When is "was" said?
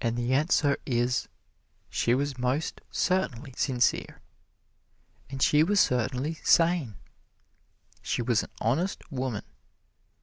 2.14-2.38, 5.62-5.78, 8.22-8.42